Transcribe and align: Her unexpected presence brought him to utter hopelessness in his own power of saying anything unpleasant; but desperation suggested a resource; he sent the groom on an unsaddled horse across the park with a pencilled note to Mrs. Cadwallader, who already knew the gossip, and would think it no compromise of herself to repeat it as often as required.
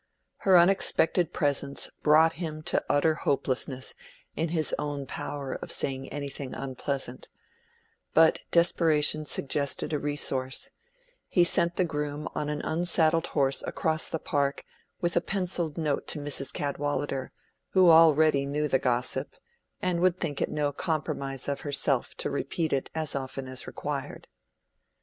Her 0.37 0.57
unexpected 0.57 1.31
presence 1.31 1.87
brought 2.01 2.33
him 2.41 2.63
to 2.63 2.83
utter 2.89 3.13
hopelessness 3.13 3.93
in 4.35 4.49
his 4.49 4.73
own 4.79 5.05
power 5.05 5.53
of 5.53 5.71
saying 5.71 6.09
anything 6.09 6.55
unpleasant; 6.55 7.29
but 8.15 8.43
desperation 8.49 9.27
suggested 9.27 9.93
a 9.93 9.99
resource; 9.99 10.71
he 11.27 11.43
sent 11.43 11.75
the 11.75 11.83
groom 11.83 12.27
on 12.33 12.49
an 12.49 12.61
unsaddled 12.63 13.27
horse 13.37 13.61
across 13.67 14.07
the 14.07 14.17
park 14.17 14.65
with 15.01 15.15
a 15.15 15.21
pencilled 15.21 15.77
note 15.77 16.07
to 16.07 16.19
Mrs. 16.19 16.51
Cadwallader, 16.51 17.31
who 17.73 17.87
already 17.91 18.47
knew 18.47 18.67
the 18.67 18.79
gossip, 18.79 19.35
and 19.83 19.99
would 20.01 20.17
think 20.19 20.41
it 20.41 20.49
no 20.49 20.71
compromise 20.71 21.47
of 21.47 21.61
herself 21.61 22.15
to 22.17 22.31
repeat 22.31 22.73
it 22.73 22.89
as 22.95 23.13
often 23.15 23.47
as 23.47 23.67
required. 23.67 24.27